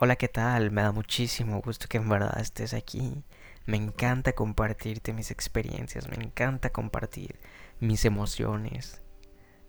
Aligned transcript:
Hola, 0.00 0.14
¿qué 0.14 0.28
tal? 0.28 0.70
Me 0.70 0.82
da 0.82 0.92
muchísimo 0.92 1.60
gusto 1.60 1.88
que 1.88 1.96
en 1.96 2.08
verdad 2.08 2.38
estés 2.38 2.72
aquí. 2.72 3.24
Me 3.66 3.76
encanta 3.76 4.32
compartirte 4.32 5.12
mis 5.12 5.32
experiencias, 5.32 6.08
me 6.08 6.14
encanta 6.14 6.70
compartir 6.70 7.40
mis 7.80 8.04
emociones. 8.04 9.02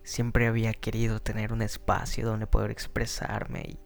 Siempre 0.04 0.46
había 0.46 0.72
querido 0.74 1.20
tener 1.20 1.52
un 1.52 1.64
espacio 1.64 2.28
donde 2.28 2.46
poder 2.46 2.70
expresarme 2.70 3.62
y 3.70 3.80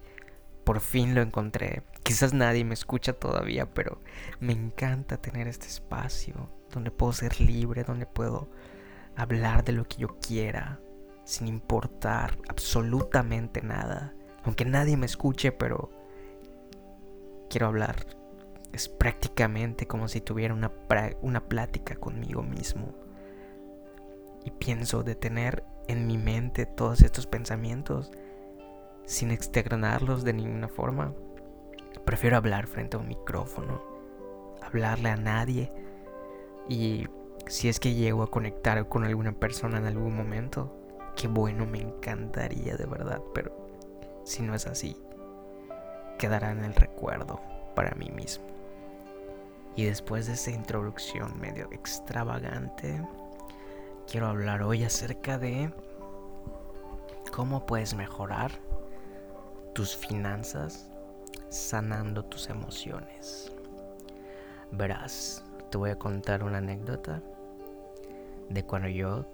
por 0.65 0.81
fin 0.81 1.15
lo 1.15 1.21
encontré. 1.21 1.83
Quizás 2.03 2.33
nadie 2.33 2.65
me 2.65 2.73
escucha 2.73 3.13
todavía, 3.13 3.73
pero 3.73 4.01
me 4.41 4.51
encanta 4.51 5.21
tener 5.21 5.47
este 5.47 5.67
espacio 5.67 6.49
donde 6.69 6.91
puedo 6.91 7.13
ser 7.13 7.39
libre, 7.39 7.85
donde 7.85 8.05
puedo 8.05 8.49
hablar 9.15 9.63
de 9.63 9.71
lo 9.71 9.87
que 9.87 9.95
yo 9.95 10.19
quiera, 10.19 10.81
sin 11.23 11.47
importar 11.47 12.37
absolutamente 12.49 13.61
nada. 13.61 14.13
Aunque 14.43 14.65
nadie 14.65 14.97
me 14.97 15.05
escuche, 15.05 15.53
pero 15.53 15.89
quiero 17.53 17.67
hablar. 17.67 18.07
Es 18.71 18.89
prácticamente 18.89 19.85
como 19.85 20.07
si 20.07 20.21
tuviera 20.21 20.55
una, 20.55 20.71
una 21.21 21.47
plática 21.47 21.95
conmigo 21.95 22.41
mismo. 22.41 22.95
Y 24.43 24.49
pienso 24.49 25.03
detener 25.03 25.63
en 25.87 26.07
mi 26.07 26.17
mente 26.17 26.65
todos 26.65 27.01
estos 27.01 27.27
pensamientos 27.27 28.11
sin 29.05 29.29
externarlos 29.29 30.23
de 30.23 30.33
ninguna 30.33 30.67
forma. 30.67 31.13
Prefiero 32.05 32.37
hablar 32.37 32.65
frente 32.65 32.97
a 32.97 32.99
un 32.99 33.07
micrófono, 33.07 33.83
hablarle 34.63 35.09
a 35.09 35.15
nadie 35.15 35.71
y 36.67 37.05
si 37.45 37.69
es 37.69 37.79
que 37.79 37.93
llego 37.93 38.23
a 38.23 38.31
conectar 38.31 38.89
con 38.89 39.03
alguna 39.03 39.33
persona 39.33 39.77
en 39.77 39.85
algún 39.85 40.15
momento, 40.15 40.75
qué 41.15 41.27
bueno, 41.27 41.67
me 41.67 41.81
encantaría 41.81 42.75
de 42.77 42.87
verdad, 42.87 43.21
pero 43.35 43.69
si 44.23 44.41
no 44.41 44.55
es 44.55 44.65
así, 44.65 44.97
quedará 46.23 46.51
en 46.51 46.63
el 46.63 46.73
recuerdo 46.73 47.41
para 47.75 47.93
mí 47.95 48.09
mismo. 48.09 48.45
Y 49.75 49.83
después 49.83 50.25
de 50.27 50.33
esta 50.35 50.51
introducción 50.51 51.37
medio 51.37 51.67
extravagante, 51.73 53.05
quiero 54.09 54.27
hablar 54.27 54.63
hoy 54.63 54.85
acerca 54.85 55.37
de 55.37 55.69
cómo 57.35 57.65
puedes 57.65 57.93
mejorar 57.93 58.51
tus 59.73 59.97
finanzas 59.97 60.89
sanando 61.49 62.23
tus 62.23 62.49
emociones. 62.49 63.51
Verás, 64.71 65.43
te 65.71 65.77
voy 65.77 65.89
a 65.89 65.99
contar 65.99 66.41
una 66.45 66.59
anécdota 66.59 67.21
de 68.47 68.63
cuando 68.63 68.87
yo 68.87 69.25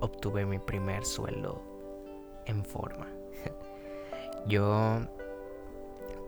obtuve 0.00 0.44
mi 0.44 0.58
primer 0.58 1.04
sueldo 1.04 1.62
en 2.46 2.64
forma. 2.64 3.06
yo 4.48 5.06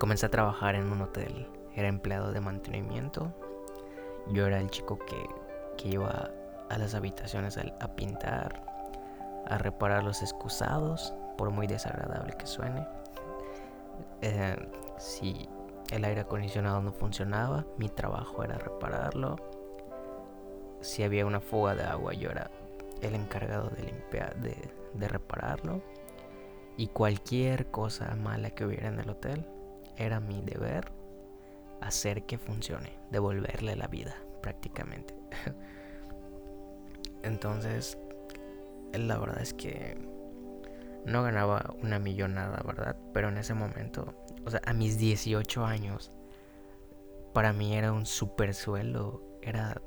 comencé 0.02 0.26
a 0.26 0.30
trabajar 0.30 0.74
en 0.74 0.90
un 0.90 1.00
hotel, 1.00 1.46
era 1.76 1.86
empleado 1.86 2.32
de 2.32 2.40
mantenimiento. 2.40 3.32
Yo 4.32 4.48
era 4.48 4.58
el 4.58 4.68
chico 4.68 4.98
que, 4.98 5.28
que 5.76 5.90
iba 5.90 6.32
a 6.68 6.76
las 6.76 6.96
habitaciones 6.96 7.56
a, 7.56 7.94
pintar, 7.94 8.64
a 9.46 9.58
reparar 9.58 10.02
los 10.02 10.20
excusados, 10.20 11.14
por 11.38 11.50
muy 11.50 11.68
desagradable 11.68 12.32
que 12.36 12.48
suene. 12.48 12.84
Eh, 14.22 14.56
si 14.98 15.48
el 15.92 16.04
aire 16.04 16.22
acondicionado 16.22 16.82
no 16.82 16.90
funcionaba, 16.90 17.64
mi 17.78 17.88
trabajo 17.88 18.42
era 18.42 18.58
repararlo. 18.58 19.36
Si 20.80 21.04
había 21.04 21.26
una 21.26 21.38
fuga 21.38 21.76
de 21.76 21.84
agua, 21.84 22.12
yo 22.14 22.28
era 22.28 22.50
el 23.02 23.14
encargado 23.14 23.70
de 23.70 23.84
limpiar, 23.84 24.34
de, 24.40 24.56
de 24.94 25.06
repararlo. 25.06 25.80
Y 26.76 26.88
cualquier 26.88 27.70
cosa 27.70 28.16
mala 28.16 28.50
que 28.50 28.64
hubiera 28.64 28.88
en 28.88 28.98
el 28.98 29.08
hotel, 29.08 29.46
era 30.04 30.20
mi 30.20 30.42
deber 30.42 30.92
hacer 31.80 32.24
que 32.26 32.38
funcione, 32.38 32.98
devolverle 33.10 33.76
la 33.76 33.88
vida 33.88 34.14
prácticamente. 34.40 35.14
Entonces, 37.22 37.98
la 38.92 39.18
verdad 39.18 39.40
es 39.40 39.54
que 39.54 39.96
no 41.04 41.22
ganaba 41.22 41.74
una 41.82 41.98
millonada, 41.98 42.62
¿verdad? 42.64 42.96
Pero 43.12 43.28
en 43.28 43.38
ese 43.38 43.54
momento, 43.54 44.14
o 44.44 44.50
sea, 44.50 44.60
a 44.64 44.72
mis 44.72 44.98
18 44.98 45.64
años, 45.64 46.12
para 47.32 47.52
mí 47.52 47.74
era 47.74 47.92
un 47.92 48.06
super 48.06 48.54
sueldo, 48.54 49.22
era 49.42 49.80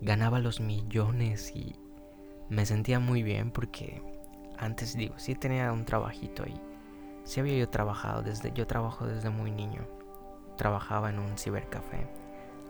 ganaba 0.00 0.40
los 0.40 0.60
millones 0.60 1.52
y 1.54 1.74
me 2.48 2.66
sentía 2.66 3.00
muy 3.00 3.22
bien 3.22 3.50
porque 3.50 4.02
antes 4.58 4.94
digo, 4.96 5.14
sí 5.18 5.34
tenía 5.34 5.72
un 5.72 5.84
trabajito 5.84 6.44
ahí. 6.44 6.60
Sí 7.26 7.40
había 7.40 7.58
yo 7.58 7.68
trabajado 7.68 8.22
desde 8.22 8.52
yo 8.52 8.68
trabajo 8.68 9.04
desde 9.04 9.30
muy 9.30 9.50
niño. 9.50 9.82
Trabajaba 10.56 11.10
en 11.10 11.18
un 11.18 11.36
cibercafé. 11.36 12.06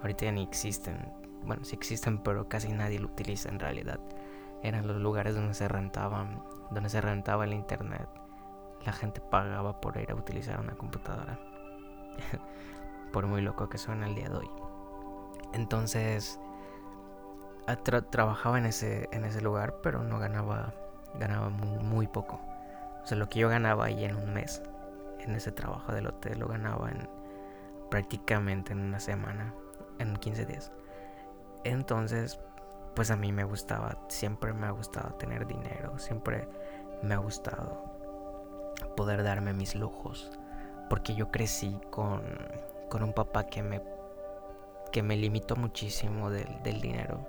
Ahorita 0.00 0.24
ya 0.24 0.32
ni 0.32 0.42
existen. 0.42 1.12
Bueno, 1.44 1.62
sí 1.62 1.76
existen, 1.76 2.18
pero 2.22 2.48
casi 2.48 2.72
nadie 2.72 2.98
lo 2.98 3.06
utiliza 3.08 3.50
en 3.50 3.60
realidad. 3.60 4.00
Eran 4.62 4.86
los 4.86 4.96
lugares 4.96 5.34
donde 5.34 5.52
se 5.52 5.68
rentaban, 5.68 6.42
donde 6.70 6.88
se 6.88 7.02
rentaba 7.02 7.44
el 7.44 7.52
internet. 7.52 8.08
La 8.86 8.92
gente 8.92 9.20
pagaba 9.20 9.78
por 9.78 9.98
ir 9.98 10.10
a 10.10 10.14
utilizar 10.14 10.58
una 10.58 10.72
computadora. 10.72 11.38
por 13.12 13.26
muy 13.26 13.42
loco 13.42 13.68
que 13.68 13.76
suene 13.76 14.06
el 14.06 14.14
día 14.14 14.30
de 14.30 14.38
hoy. 14.38 14.50
Entonces, 15.52 16.40
trabajaba 18.10 18.58
en 18.58 18.66
ese, 18.66 19.08
en 19.12 19.24
ese 19.24 19.42
lugar, 19.42 19.80
pero 19.82 20.02
no 20.02 20.18
ganaba, 20.18 20.72
ganaba 21.18 21.50
muy, 21.50 22.06
poco. 22.06 22.40
O 23.06 23.08
sea, 23.08 23.16
lo 23.18 23.28
que 23.28 23.38
yo 23.38 23.48
ganaba 23.48 23.84
ahí 23.84 24.04
en 24.04 24.16
un 24.16 24.34
mes, 24.34 24.60
en 25.20 25.36
ese 25.36 25.52
trabajo 25.52 25.92
del 25.92 26.08
hotel, 26.08 26.40
lo 26.40 26.48
ganaba 26.48 26.90
en 26.90 27.08
prácticamente 27.88 28.72
en 28.72 28.80
una 28.80 28.98
semana, 28.98 29.54
en 30.00 30.16
15 30.16 30.44
días. 30.44 30.72
Entonces, 31.62 32.40
pues 32.96 33.12
a 33.12 33.16
mí 33.16 33.30
me 33.30 33.44
gustaba, 33.44 33.96
siempre 34.08 34.52
me 34.52 34.66
ha 34.66 34.72
gustado 34.72 35.14
tener 35.18 35.46
dinero, 35.46 35.96
siempre 36.00 36.48
me 37.00 37.14
ha 37.14 37.18
gustado 37.18 38.74
poder 38.96 39.22
darme 39.22 39.52
mis 39.52 39.76
lujos, 39.76 40.28
porque 40.90 41.14
yo 41.14 41.30
crecí 41.30 41.78
con, 41.90 42.22
con 42.88 43.04
un 43.04 43.12
papá 43.12 43.46
que 43.46 43.62
me, 43.62 43.82
que 44.90 45.04
me 45.04 45.16
limitó 45.16 45.54
muchísimo 45.54 46.28
del, 46.28 46.60
del 46.64 46.80
dinero 46.80 47.24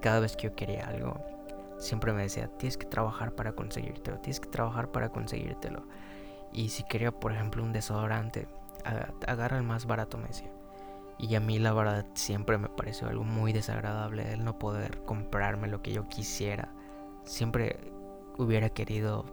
cada 0.00 0.20
vez 0.20 0.36
que 0.36 0.44
yo 0.44 0.54
quería 0.54 0.86
algo, 0.86 1.20
siempre 1.82 2.12
me 2.12 2.22
decía, 2.22 2.48
tienes 2.58 2.78
que 2.78 2.86
trabajar 2.86 3.34
para 3.34 3.52
conseguírtelo, 3.52 4.18
tienes 4.18 4.40
que 4.40 4.48
trabajar 4.48 4.92
para 4.92 5.08
conseguírtelo. 5.10 5.82
Y 6.52 6.68
si 6.68 6.84
quería, 6.84 7.10
por 7.10 7.32
ejemplo, 7.32 7.62
un 7.62 7.72
desodorante, 7.72 8.46
agarra 9.26 9.58
el 9.58 9.64
más 9.64 9.86
barato, 9.86 10.16
me 10.16 10.28
decía. 10.28 10.50
Y 11.18 11.34
a 11.34 11.40
mí 11.40 11.58
la 11.58 11.72
verdad 11.72 12.06
siempre 12.14 12.56
me 12.58 12.68
pareció 12.68 13.08
algo 13.08 13.24
muy 13.24 13.52
desagradable 13.52 14.32
el 14.32 14.44
no 14.44 14.58
poder 14.58 15.02
comprarme 15.04 15.68
lo 15.68 15.82
que 15.82 15.92
yo 15.92 16.08
quisiera. 16.08 16.72
Siempre 17.24 17.92
hubiera 18.38 18.70
querido 18.70 19.24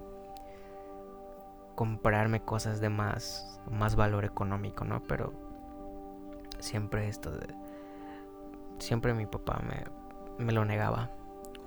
comprarme 1.75 2.41
cosas 2.41 2.81
de 2.81 2.89
más, 2.89 3.61
más 3.69 3.95
valor 3.95 4.25
económico, 4.25 4.85
¿no? 4.85 5.03
Pero 5.03 5.33
siempre 6.59 7.07
esto. 7.07 7.31
Siempre 8.79 9.13
mi 9.13 9.25
papá 9.25 9.61
me, 9.63 10.43
me 10.43 10.51
lo 10.51 10.65
negaba. 10.65 11.11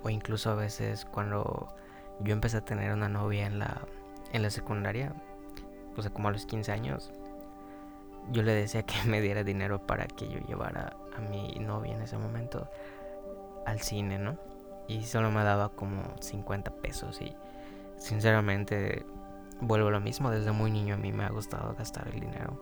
O 0.03 0.09
incluso 0.09 0.51
a 0.51 0.55
veces 0.55 1.05
cuando 1.05 1.73
yo 2.19 2.33
empecé 2.33 2.57
a 2.57 2.61
tener 2.65 2.91
una 2.91 3.09
novia 3.09 3.45
en 3.47 3.59
la, 3.59 3.81
en 4.31 4.41
la 4.41 4.49
secundaria, 4.49 5.13
o 5.95 6.01
sea, 6.01 6.11
como 6.11 6.27
a 6.27 6.31
los 6.31 6.45
15 6.45 6.71
años, 6.71 7.11
yo 8.31 8.43
le 8.43 8.53
decía 8.53 8.83
que 8.83 8.95
me 9.07 9.21
diera 9.21 9.43
dinero 9.43 9.85
para 9.85 10.05
que 10.05 10.27
yo 10.27 10.39
llevara 10.39 10.95
a 11.15 11.21
mi 11.21 11.55
novia 11.59 11.93
en 11.95 12.01
ese 12.01 12.17
momento 12.17 12.69
al 13.65 13.79
cine, 13.81 14.19
¿no? 14.19 14.37
Y 14.87 15.03
solo 15.03 15.31
me 15.31 15.43
daba 15.43 15.69
como 15.69 16.03
50 16.19 16.71
pesos 16.71 17.21
y 17.21 17.33
sinceramente 17.97 19.05
vuelvo 19.61 19.87
a 19.87 19.91
lo 19.91 20.01
mismo, 20.01 20.29
desde 20.29 20.51
muy 20.51 20.71
niño 20.71 20.95
a 20.95 20.97
mí 20.97 21.13
me 21.13 21.23
ha 21.23 21.29
gustado 21.29 21.73
gastar 21.75 22.09
el 22.09 22.19
dinero. 22.19 22.59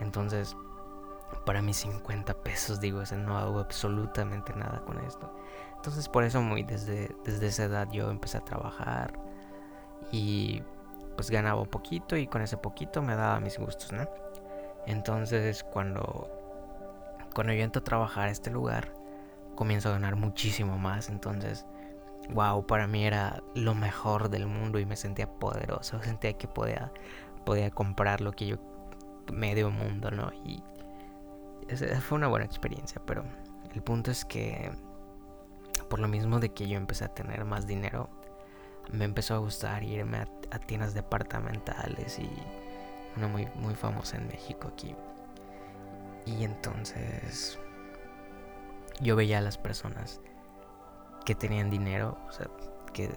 Entonces, 0.00 0.56
para 1.44 1.62
mí 1.62 1.72
50 1.72 2.34
pesos, 2.42 2.80
digo, 2.80 3.02
no 3.16 3.38
hago 3.38 3.60
absolutamente 3.60 4.54
nada 4.54 4.82
con 4.84 4.98
esto. 5.04 5.34
Entonces 5.76 6.08
por 6.08 6.24
eso 6.24 6.42
muy 6.42 6.62
desde, 6.62 7.14
desde 7.24 7.46
esa 7.46 7.64
edad 7.64 7.88
yo 7.90 8.10
empecé 8.10 8.38
a 8.38 8.44
trabajar 8.44 9.18
y 10.12 10.62
pues 11.16 11.30
ganaba 11.30 11.60
un 11.60 11.68
poquito 11.68 12.16
y 12.16 12.26
con 12.26 12.42
ese 12.42 12.56
poquito 12.56 13.02
me 13.02 13.14
daba 13.14 13.40
mis 13.40 13.58
gustos, 13.58 13.92
¿no? 13.92 14.08
Entonces 14.86 15.64
cuando, 15.64 16.30
cuando 17.34 17.52
yo 17.52 17.62
entro 17.62 17.80
a 17.80 17.84
trabajar 17.84 18.28
a 18.28 18.30
este 18.30 18.50
lugar, 18.50 18.92
comienzo 19.60 19.90
a 19.90 19.92
ganar 19.92 20.16
muchísimo 20.16 20.78
más. 20.78 21.10
Entonces, 21.10 21.66
wow, 22.30 22.66
para 22.66 22.86
mí 22.86 23.04
era 23.04 23.42
lo 23.54 23.74
mejor 23.74 24.30
del 24.30 24.46
mundo 24.46 24.78
y 24.78 24.86
me 24.86 24.96
sentía 24.96 25.26
poderoso. 25.26 26.02
Sentía 26.02 26.32
que 26.32 26.48
podía, 26.48 26.90
podía 27.44 27.70
comprar 27.70 28.22
lo 28.22 28.32
que 28.32 28.46
yo 28.46 28.56
medio 29.30 29.70
mundo, 29.70 30.10
¿no? 30.10 30.32
Y 30.44 30.62
fue 31.76 32.18
una 32.18 32.28
buena 32.28 32.44
experiencia, 32.44 33.00
pero 33.06 33.24
el 33.74 33.82
punto 33.82 34.10
es 34.10 34.24
que 34.24 34.70
por 35.88 35.98
lo 35.98 36.08
mismo 36.08 36.38
de 36.38 36.52
que 36.52 36.68
yo 36.68 36.76
empecé 36.76 37.04
a 37.04 37.08
tener 37.08 37.44
más 37.44 37.66
dinero, 37.66 38.08
me 38.92 39.04
empezó 39.04 39.34
a 39.34 39.38
gustar 39.38 39.82
irme 39.82 40.18
a, 40.18 40.58
tiendas 40.60 40.94
departamentales 40.94 42.18
y 42.18 42.30
una 43.16 43.28
muy, 43.28 43.48
muy 43.56 43.74
famosa 43.74 44.16
en 44.16 44.28
México 44.28 44.68
aquí. 44.72 44.94
Y 46.26 46.44
entonces 46.44 47.58
yo 49.00 49.16
veía 49.16 49.38
a 49.38 49.40
las 49.40 49.58
personas 49.58 50.20
que 51.24 51.34
tenían 51.34 51.70
dinero, 51.70 52.18
o 52.28 52.32
sea, 52.32 52.48
que 52.92 53.10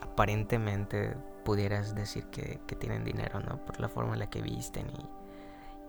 aparentemente 0.00 1.16
pudieras 1.44 1.94
decir 1.94 2.24
que, 2.26 2.58
tienen 2.78 3.04
dinero, 3.04 3.40
¿no? 3.40 3.64
Por 3.64 3.80
la 3.80 3.88
forma 3.88 4.14
en 4.14 4.20
la 4.20 4.30
que 4.30 4.42
visten 4.42 4.86
y, 4.90 5.08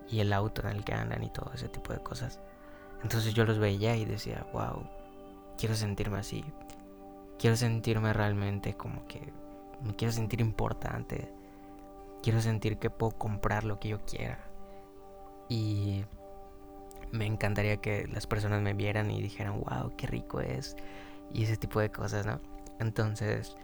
y 0.09 0.19
el 0.19 0.33
auto 0.33 0.61
en 0.61 0.75
el 0.75 0.83
que 0.83 0.93
andan 0.93 1.23
y 1.23 1.29
todo 1.29 1.51
ese 1.53 1.69
tipo 1.69 1.93
de 1.93 1.99
cosas. 1.99 2.39
Entonces 3.03 3.33
yo 3.33 3.45
los 3.45 3.59
veía 3.59 3.95
y 3.95 4.05
decía, 4.05 4.45
wow, 4.53 4.83
quiero 5.57 5.75
sentirme 5.75 6.19
así. 6.19 6.43
Quiero 7.37 7.55
sentirme 7.55 8.11
realmente 8.11 8.75
como 8.75 9.07
que 9.07 9.31
me 9.81 9.95
quiero 9.95 10.11
sentir 10.11 10.41
importante. 10.41 11.31
Quiero 12.21 12.41
sentir 12.41 12.77
que 12.77 12.89
puedo 12.89 13.17
comprar 13.17 13.63
lo 13.63 13.79
que 13.79 13.89
yo 13.89 14.03
quiera. 14.05 14.39
Y 15.47 16.03
me 17.11 17.25
encantaría 17.25 17.77
que 17.77 18.07
las 18.07 18.27
personas 18.27 18.61
me 18.61 18.73
vieran 18.73 19.09
y 19.09 19.21
dijeran, 19.21 19.61
wow, 19.61 19.93
qué 19.95 20.07
rico 20.07 20.41
es. 20.41 20.75
Y 21.31 21.43
ese 21.43 21.57
tipo 21.57 21.79
de 21.79 21.91
cosas, 21.91 22.25
¿no? 22.25 22.41
Entonces 22.79 23.55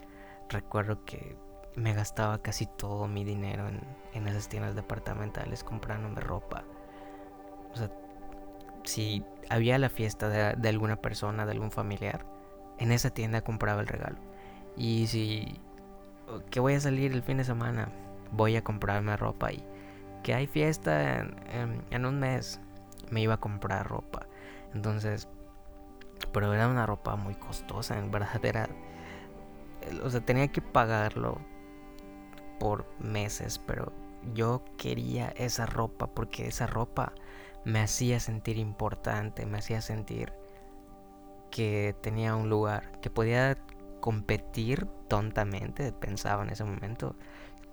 recuerdo 0.48 1.04
que 1.04 1.36
me 1.76 1.94
gastaba 1.94 2.38
casi 2.38 2.66
todo 2.66 3.06
mi 3.06 3.24
dinero 3.24 3.68
en, 3.68 3.80
en 4.14 4.26
esas 4.26 4.48
tiendas 4.48 4.74
departamentales 4.74 5.62
comprándome 5.62 6.20
ropa. 6.20 6.64
O 7.72 7.76
sea, 7.76 7.90
si 8.84 9.22
había 9.50 9.78
la 9.78 9.88
fiesta 9.88 10.28
de, 10.28 10.68
alguna 10.68 10.96
persona, 10.96 11.44
de 11.44 11.52
algún 11.52 11.70
familiar, 11.70 12.24
en 12.78 12.92
esa 12.92 13.10
tienda 13.10 13.42
compraba 13.42 13.80
el 13.80 13.86
regalo. 13.86 14.18
Y 14.76 15.06
si 15.08 15.60
que 16.50 16.60
voy 16.60 16.74
a 16.74 16.80
salir 16.80 17.12
el 17.12 17.22
fin 17.22 17.38
de 17.38 17.44
semana, 17.44 17.88
voy 18.32 18.56
a 18.56 18.64
comprarme 18.64 19.16
ropa 19.16 19.52
y 19.52 19.64
que 20.22 20.34
hay 20.34 20.46
fiesta 20.46 21.20
en, 21.90 22.06
un 22.06 22.18
mes, 22.18 22.60
me 23.10 23.20
iba 23.20 23.34
a 23.34 23.40
comprar 23.40 23.88
ropa. 23.88 24.26
Entonces, 24.74 25.28
pero 26.32 26.52
era 26.52 26.68
una 26.68 26.86
ropa 26.86 27.16
muy 27.16 27.34
costosa, 27.34 27.98
en 27.98 28.10
verdad 28.10 28.44
era, 28.44 28.68
o 30.02 30.10
sea, 30.10 30.20
tenía 30.20 30.48
que 30.48 30.60
pagarlo 30.60 31.38
por 32.58 32.86
meses, 32.98 33.58
pero 33.58 33.92
yo 34.34 34.64
quería 34.76 35.28
esa 35.36 35.66
ropa 35.66 36.08
porque 36.08 36.48
esa 36.48 36.66
ropa 36.66 37.12
me 37.64 37.80
hacía 37.80 38.20
sentir 38.20 38.58
importante, 38.58 39.46
me 39.46 39.58
hacía 39.58 39.80
sentir 39.80 40.32
que 41.50 41.94
tenía 42.00 42.36
un 42.36 42.48
lugar, 42.48 43.00
que 43.00 43.10
podía 43.10 43.56
competir 44.00 44.86
tontamente, 45.08 45.92
pensaba 45.92 46.42
en 46.44 46.50
ese 46.50 46.64
momento, 46.64 47.16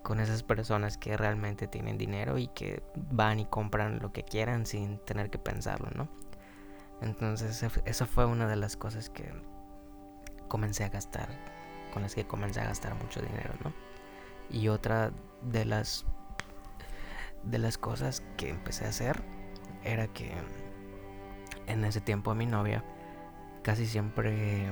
con 0.03 0.19
esas 0.19 0.43
personas 0.43 0.97
que 0.97 1.15
realmente 1.15 1.67
tienen 1.67 1.97
dinero 1.97 2.37
y 2.37 2.47
que 2.47 2.83
van 2.95 3.39
y 3.39 3.45
compran 3.45 3.99
lo 3.99 4.11
que 4.11 4.23
quieran 4.23 4.65
sin 4.65 4.99
tener 4.99 5.29
que 5.29 5.39
pensarlo, 5.39 5.89
¿no? 5.95 6.09
Entonces 7.01 7.63
eso 7.85 8.05
fue 8.05 8.25
una 8.25 8.47
de 8.47 8.55
las 8.55 8.77
cosas 8.77 9.09
que 9.09 9.31
comencé 10.47 10.83
a 10.83 10.89
gastar, 10.89 11.29
con 11.93 12.01
las 12.01 12.15
que 12.15 12.25
comencé 12.25 12.61
a 12.61 12.65
gastar 12.65 12.95
mucho 12.95 13.21
dinero, 13.21 13.53
¿no? 13.63 13.73
Y 14.53 14.69
otra 14.69 15.11
de 15.41 15.65
las 15.65 16.05
de 17.43 17.57
las 17.57 17.77
cosas 17.77 18.23
que 18.37 18.49
empecé 18.49 18.85
a 18.85 18.89
hacer 18.89 19.21
era 19.83 20.07
que 20.07 20.31
en 21.67 21.83
ese 21.83 21.99
tiempo 21.99 22.31
a 22.31 22.35
mi 22.35 22.45
novia 22.45 22.85
casi 23.63 23.85
siempre, 23.85 24.71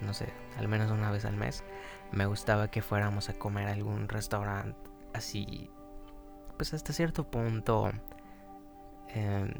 no 0.00 0.14
sé, 0.14 0.32
al 0.56 0.68
menos 0.68 0.90
una 0.90 1.10
vez 1.10 1.24
al 1.24 1.36
mes, 1.36 1.64
me 2.12 2.26
gustaba 2.26 2.70
que 2.70 2.82
fuéramos 2.82 3.28
a 3.28 3.34
comer 3.34 3.68
a 3.68 3.72
algún 3.72 4.08
restaurante 4.08 4.78
así, 5.14 5.70
pues 6.56 6.74
hasta 6.74 6.92
cierto 6.92 7.24
punto 7.30 7.90
em, 9.08 9.52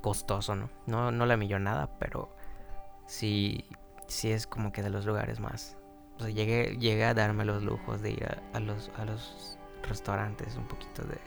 costoso, 0.00 0.54
¿no? 0.54 0.70
¿no? 0.86 1.10
No 1.10 1.26
la 1.26 1.36
millonada, 1.36 1.98
pero 1.98 2.34
sí, 3.06 3.64
sí 4.06 4.30
es 4.32 4.46
como 4.46 4.72
que 4.72 4.82
de 4.82 4.90
los 4.90 5.04
lugares 5.06 5.40
más. 5.40 5.76
O 6.20 6.24
sea, 6.24 6.32
llegué, 6.32 7.04
a 7.04 7.14
darme 7.14 7.44
los 7.44 7.62
lujos 7.62 8.02
de 8.02 8.10
ir 8.10 8.28
a, 8.52 8.60
los, 8.60 8.90
a 8.96 9.04
los 9.04 9.58
restaurantes 9.82 10.56
un 10.56 10.68
poquito 10.68 11.02
de, 11.02 11.18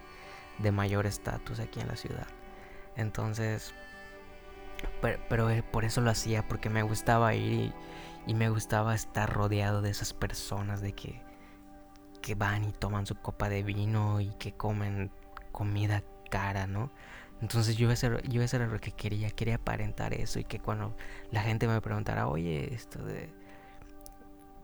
de 0.60 0.72
mayor 0.72 1.06
estatus 1.06 1.60
aquí 1.60 1.80
en 1.80 1.88
la 1.88 1.96
ciudad. 1.96 2.28
Entonces, 2.96 3.74
pero, 5.02 5.50
eh, 5.50 5.64
por 5.64 5.86
eso 5.86 6.02
lo 6.02 6.12
hacía, 6.12 6.48
porque 6.48 6.70
me 6.70 6.84
gustaba 6.84 7.34
ir 7.36 7.74
y, 8.28 8.34
me 8.34 8.50
gustaba 8.50 8.96
estar 8.96 9.32
rodeado 9.32 9.82
de 9.82 9.90
esas 9.90 10.14
personas, 10.14 10.82
de 10.82 10.94
que, 10.94 11.22
que 12.22 12.36
van 12.36 12.64
y 12.64 12.72
toman 12.72 13.06
su 13.06 13.16
copa 13.16 13.50
de 13.50 13.64
vino 13.64 14.22
y 14.22 14.30
que 14.36 14.54
comen 14.54 15.12
comida 15.52 16.04
cara, 16.30 16.68
¿no? 16.68 16.92
Entonces 17.42 17.76
yo 17.76 17.92
eso, 17.92 18.20
yo 18.22 18.42
eso 18.42 18.56
era 18.56 18.68
lo 18.68 18.80
que 18.80 18.92
quería, 18.92 19.30
quería 19.32 19.56
aparentar 19.56 20.14
eso 20.14 20.40
y 20.40 20.46
que 20.46 20.60
cuando 20.60 20.96
la 21.32 21.42
gente 21.42 21.68
me 21.68 21.82
preguntara, 21.82 22.28
oye, 22.28 22.74
esto 22.74 23.04
de... 23.04 23.30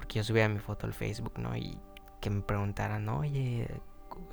Porque 0.09 0.21
yo 0.21 0.23
subía 0.23 0.49
mi 0.49 0.57
foto 0.57 0.87
al 0.87 0.93
Facebook, 0.95 1.37
¿no? 1.37 1.55
Y 1.55 1.77
que 2.19 2.31
me 2.31 2.41
preguntaran, 2.41 3.07
oye, 3.09 3.67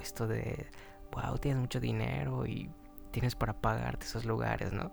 esto 0.00 0.26
de 0.26 0.70
wow, 1.12 1.36
tienes 1.36 1.60
mucho 1.60 1.80
dinero 1.80 2.46
y 2.46 2.70
tienes 3.10 3.34
para 3.34 3.52
pagarte 3.52 4.06
esos 4.06 4.24
lugares, 4.24 4.72
¿no? 4.72 4.90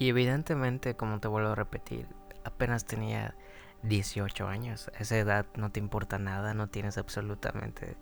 Y 0.00 0.08
evidentemente, 0.08 0.96
como 0.96 1.20
te 1.20 1.28
vuelvo 1.28 1.50
a 1.50 1.54
repetir, 1.54 2.08
apenas 2.42 2.86
tenía 2.86 3.36
18 3.84 4.48
años. 4.48 4.90
A 4.98 5.02
esa 5.02 5.16
edad 5.16 5.46
no 5.54 5.70
te 5.70 5.78
importa 5.78 6.18
nada, 6.18 6.52
no 6.52 6.66
tienes 6.66 6.98
absolutamente 6.98 7.96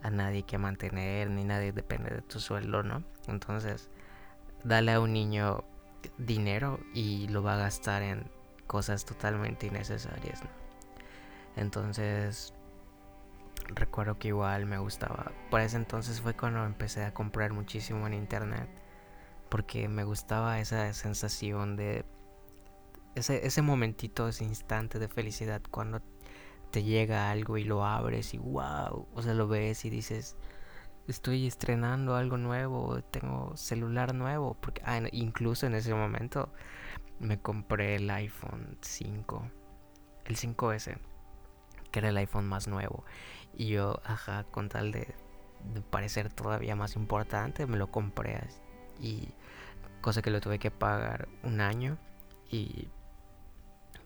a 0.00 0.10
nadie 0.10 0.44
que 0.44 0.58
mantener, 0.58 1.28
ni 1.28 1.42
nadie 1.42 1.72
depende 1.72 2.10
de 2.10 2.22
tu 2.22 2.38
sueldo, 2.38 2.84
¿no? 2.84 3.02
Entonces, 3.26 3.90
dale 4.62 4.92
a 4.92 5.00
un 5.00 5.12
niño 5.12 5.64
dinero 6.18 6.78
y 6.94 7.26
lo 7.26 7.42
va 7.42 7.54
a 7.54 7.58
gastar 7.58 8.04
en 8.04 8.35
cosas 8.66 9.04
totalmente 9.04 9.66
innecesarias. 9.66 10.40
Entonces, 11.56 12.54
recuerdo 13.68 14.18
que 14.18 14.28
igual 14.28 14.66
me 14.66 14.78
gustaba. 14.78 15.32
Por 15.50 15.60
ese 15.60 15.76
entonces 15.76 16.20
fue 16.20 16.34
cuando 16.34 16.64
empecé 16.64 17.04
a 17.04 17.14
comprar 17.14 17.52
muchísimo 17.52 18.06
en 18.06 18.14
internet. 18.14 18.68
Porque 19.48 19.88
me 19.88 20.04
gustaba 20.04 20.60
esa 20.60 20.92
sensación 20.92 21.76
de... 21.76 22.04
Ese, 23.14 23.46
ese 23.46 23.62
momentito, 23.62 24.28
ese 24.28 24.44
instante 24.44 24.98
de 24.98 25.08
felicidad 25.08 25.62
cuando 25.70 26.02
te 26.70 26.82
llega 26.82 27.30
algo 27.30 27.56
y 27.56 27.64
lo 27.64 27.84
abres 27.84 28.34
y 28.34 28.38
wow. 28.38 29.06
O 29.14 29.22
sea, 29.22 29.32
lo 29.32 29.48
ves 29.48 29.84
y 29.86 29.90
dices, 29.90 30.36
estoy 31.08 31.46
estrenando 31.46 32.16
algo 32.16 32.36
nuevo, 32.36 33.00
tengo 33.10 33.56
celular 33.56 34.14
nuevo. 34.14 34.56
Porque 34.60 34.82
ah, 34.84 35.00
incluso 35.12 35.66
en 35.66 35.74
ese 35.74 35.94
momento 35.94 36.52
me 37.20 37.40
compré 37.40 37.96
el 37.96 38.10
iPhone 38.10 38.78
5, 38.80 39.50
el 40.26 40.36
5S, 40.36 40.98
que 41.90 41.98
era 41.98 42.08
el 42.10 42.16
iPhone 42.16 42.46
más 42.46 42.68
nuevo. 42.68 43.04
Y 43.54 43.68
yo, 43.68 44.00
ajá, 44.04 44.44
con 44.44 44.68
tal 44.68 44.92
de, 44.92 45.14
parecer 45.90 46.32
todavía 46.32 46.76
más 46.76 46.96
importante, 46.96 47.66
me 47.66 47.76
lo 47.76 47.90
compré. 47.90 48.40
Y 49.00 49.28
cosa 50.00 50.22
que 50.22 50.30
lo 50.30 50.40
tuve 50.40 50.58
que 50.58 50.70
pagar 50.70 51.28
un 51.42 51.60
año. 51.60 51.98
Y 52.50 52.88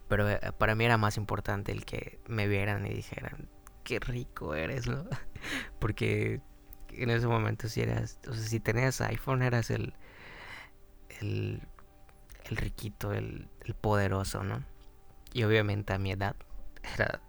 pero 0.09 0.29
eh, 0.29 0.41
para 0.59 0.75
mí 0.75 0.85
era 0.85 0.99
más 0.99 1.17
importante 1.17 1.71
el 1.71 1.85
que 1.85 2.19
me 2.27 2.49
vieran 2.49 2.85
y 2.85 2.91
dijeran, 2.91 3.49
qué 3.85 4.01
rico 4.01 4.55
eres, 4.57 4.89
¿no? 4.89 5.05
Porque 5.79 6.41
en 6.89 7.11
ese 7.11 7.29
momento 7.29 7.69
si 7.69 7.81
eras, 7.81 8.19
o 8.29 8.33
sea, 8.33 8.43
si 8.43 8.59
tenías 8.59 9.01
iPhone 9.01 9.43
eras 9.43 9.71
el, 9.71 9.95
el, 11.21 11.63
el 12.51 12.57
riquito, 12.57 13.13
el, 13.13 13.49
poderoso, 13.81 14.43
¿no? 14.43 14.65
Y 15.33 15.45
obviamente 15.45 15.93
a 15.93 15.99
mi 15.99 16.11
edad 16.11 16.35
era 16.95 17.21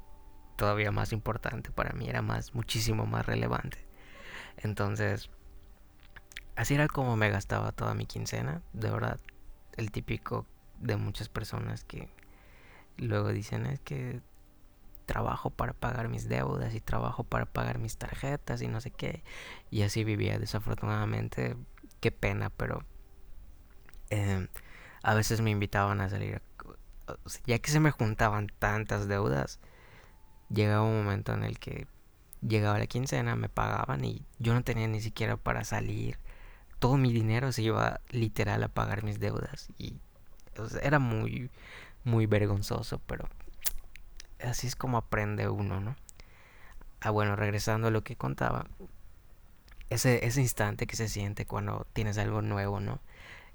todavía 0.55 0.91
más 0.91 1.13
importante 1.13 1.71
para 1.71 1.93
mí, 1.93 2.09
era 2.09 2.21
más, 2.21 2.53
muchísimo 2.53 3.05
más 3.05 3.25
relevante. 3.25 3.85
Entonces, 4.57 5.29
así 6.55 6.73
era 6.73 6.87
como 6.87 7.15
me 7.15 7.29
gastaba 7.29 7.71
toda 7.71 7.93
mi 7.93 8.05
quincena, 8.05 8.61
de 8.73 8.89
verdad, 8.89 9.19
el 9.77 9.91
típico 9.91 10.45
de 10.79 10.97
muchas 10.97 11.29
personas 11.29 11.83
que 11.83 12.09
luego 12.97 13.29
dicen 13.29 13.65
es 13.65 13.79
que 13.79 14.21
trabajo 15.05 15.49
para 15.49 15.73
pagar 15.73 16.09
mis 16.09 16.29
deudas 16.29 16.73
y 16.73 16.79
trabajo 16.79 17.23
para 17.23 17.45
pagar 17.45 17.79
mis 17.79 17.97
tarjetas 17.97 18.61
y 18.61 18.67
no 18.67 18.81
sé 18.81 18.91
qué. 18.91 19.23
Y 19.69 19.81
así 19.83 20.03
vivía 20.03 20.39
desafortunadamente. 20.39 21.55
Qué 21.99 22.11
pena, 22.11 22.49
pero 22.49 22.83
em, 24.09 24.47
a 25.03 25.13
veces 25.13 25.41
me 25.41 25.51
invitaban 25.51 26.01
a 26.01 26.09
salir. 26.09 26.41
Ya 27.45 27.59
que 27.59 27.71
se 27.71 27.79
me 27.79 27.91
juntaban 27.91 28.47
tantas 28.59 29.07
deudas, 29.07 29.59
llegaba 30.49 30.83
un 30.83 31.03
momento 31.03 31.33
en 31.33 31.43
el 31.43 31.59
que 31.59 31.87
llegaba 32.41 32.79
la 32.79 32.87
quincena, 32.87 33.35
me 33.35 33.49
pagaban 33.49 34.03
y 34.03 34.25
yo 34.39 34.53
no 34.53 34.63
tenía 34.63 34.87
ni 34.87 35.01
siquiera 35.01 35.37
para 35.37 35.63
salir. 35.63 36.17
Todo 36.79 36.97
mi 36.97 37.11
dinero 37.11 37.51
se 37.51 37.61
iba 37.61 38.01
literal 38.09 38.63
a 38.63 38.67
pagar 38.67 39.03
mis 39.03 39.19
deudas 39.19 39.69
y 39.77 39.99
era 40.81 40.99
muy, 40.99 41.49
muy 42.03 42.25
vergonzoso, 42.25 42.99
pero 43.05 43.27
así 44.43 44.67
es 44.67 44.75
como 44.75 44.97
aprende 44.97 45.47
uno, 45.47 45.79
¿no? 45.79 45.95
Ah, 46.99 47.09
bueno, 47.09 47.35
regresando 47.35 47.87
a 47.87 47.91
lo 47.91 48.03
que 48.03 48.15
contaba, 48.15 48.67
ese, 49.89 50.25
ese 50.25 50.41
instante 50.41 50.87
que 50.87 50.95
se 50.95 51.07
siente 51.07 51.45
cuando 51.45 51.85
tienes 51.93 52.17
algo 52.17 52.41
nuevo, 52.41 52.79
¿no? 52.79 52.99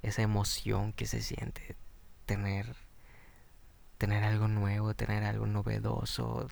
Esa 0.07 0.23
emoción 0.23 0.93
que 0.93 1.07
se 1.07 1.21
siente 1.21 1.75
tener, 2.27 2.77
tener 3.99 4.23
algo 4.23 4.47
nuevo, 4.47 4.95
tener 4.95 5.25
algo 5.25 5.47
novedoso, 5.47 6.49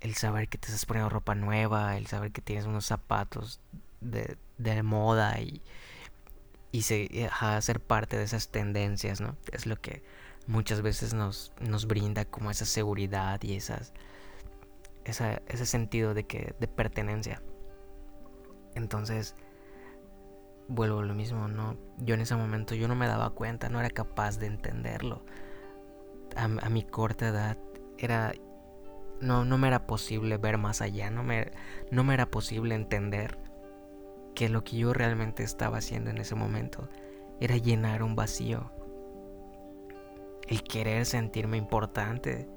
el, 0.00 0.14
saber 0.14 0.48
que 0.48 0.58
te 0.58 0.66
estás 0.66 0.84
poniendo 0.84 1.08
ropa 1.08 1.34
nueva, 1.34 1.96
el 1.96 2.06
saber 2.06 2.30
que 2.30 2.42
tienes 2.42 2.66
unos 2.66 2.84
zapatos 2.84 3.60
de, 4.02 4.36
de 4.58 4.82
moda 4.82 5.40
y, 5.40 5.62
y 6.72 6.82
se, 6.82 7.30
ser 7.62 7.80
parte 7.80 8.18
de 8.18 8.24
esas 8.24 8.50
tendencias, 8.50 9.22
¿no? 9.22 9.38
Es 9.50 9.64
lo 9.64 9.80
que 9.80 10.02
muchas 10.46 10.82
veces 10.82 11.14
nos, 11.14 11.54
nos 11.58 11.86
brinda 11.86 12.26
como 12.26 12.50
esa 12.50 12.66
seguridad 12.66 13.40
y 13.42 13.54
esas, 13.54 13.94
esa, 15.04 15.40
ese 15.46 15.64
sentido 15.64 16.12
de, 16.12 16.24
que, 16.26 16.54
de 16.60 16.68
pertenencia. 16.68 17.42
Entonces, 18.74 19.34
vuelvo 20.70 21.00
a 21.00 21.04
lo 21.04 21.14
mismo, 21.14 21.48
¿no? 21.48 21.76
Yo 21.98 22.14
en 22.14 22.20
ese 22.20 22.36
momento 22.36 22.74
yo 22.74 22.86
no 22.86 22.94
me 22.94 23.08
daba 23.08 23.30
cuenta, 23.30 23.68
no 23.68 23.80
era 23.80 23.90
capaz 23.90 24.38
de 24.38 24.46
entenderlo. 24.46 25.24
A, 26.36 26.48
mi 26.48 26.84
corta 26.84 27.28
edad 27.28 27.58
era 27.98 28.32
no, 29.20 29.44
no 29.44 29.58
me 29.58 29.66
era 29.66 29.86
posible 29.86 30.38
ver 30.38 30.58
más 30.58 30.80
allá, 30.80 31.10
no 31.10 31.24
me, 31.24 31.50
no 31.90 32.04
me 32.04 32.14
era 32.14 32.30
posible 32.30 32.74
entender 32.76 33.36
que 34.34 34.48
lo 34.48 34.62
que 34.62 34.76
yo 34.76 34.92
realmente 34.92 35.42
estaba 35.42 35.78
haciendo 35.78 36.10
en 36.10 36.18
ese 36.18 36.36
momento 36.36 36.88
era 37.40 37.56
llenar 37.56 38.02
un 38.02 38.14
vacío. 38.14 38.70
El 40.46 40.62
querer 40.62 41.04
sentirme 41.04 41.56
importante, 41.56 42.48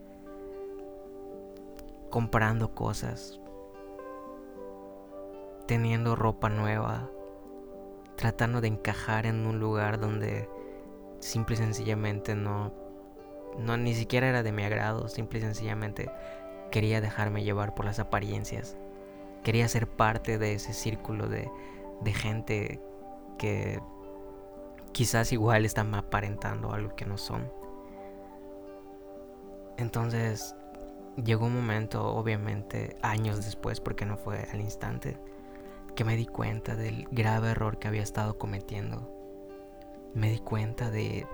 comprando 2.09 2.73
cosas, 2.75 3.39
teniendo 5.67 6.15
ropa 6.15 6.49
nueva, 6.49 7.09
tratando 8.23 8.61
de 8.61 8.69
encajar 8.69 9.25
en 9.25 9.45
un 9.45 9.59
lugar 9.59 9.99
donde 9.99 10.47
simple 11.19 11.55
y 11.55 11.57
sencillamente 11.57 12.35
no, 12.35 12.73
no 13.59 13.75
ni 13.75 13.93
siquiera 13.93 14.29
era 14.29 14.43
de 14.43 14.53
mi 14.53 14.63
agrado, 14.63 15.09
simple 15.09 15.39
y 15.39 15.41
sencillamente 15.41 16.09
quería 16.71 17.01
dejarme 17.01 17.43
llevar 17.43 17.75
por 17.75 17.83
las 17.83 17.99
apariencias. 17.99 18.77
Quería 19.43 19.67
ser 19.67 19.87
parte 19.87 20.37
de 20.37 20.53
ese 20.53 20.71
círculo 20.71 21.27
de, 21.27 21.51
de 21.99 22.13
gente 22.13 22.81
que 23.37 23.81
quizás 24.93 25.33
igual 25.33 25.65
están 25.65 25.93
aparentando 25.93 26.71
algo 26.71 26.95
que 26.95 27.05
no 27.05 27.17
son. 27.17 27.51
Entonces 29.75 30.55
llegó 31.21 31.47
un 31.47 31.55
momento, 31.55 32.05
obviamente 32.05 32.95
años 33.01 33.43
después, 33.43 33.81
porque 33.81 34.05
no 34.05 34.15
fue 34.15 34.47
al 34.53 34.61
instante, 34.61 35.17
que 35.95 36.03
me 36.03 36.15
di 36.15 36.25
cuenta 36.25 36.75
del 36.75 37.07
grave 37.11 37.51
error 37.51 37.77
que 37.77 37.87
había 37.87 38.01
estado 38.01 38.37
cometiendo. 38.37 39.09
Me 40.13 40.29
di 40.29 40.39
cuenta 40.39 40.89
de 40.91 41.27